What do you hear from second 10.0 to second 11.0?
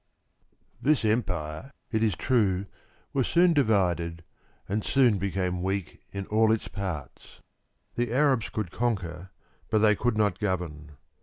not govern.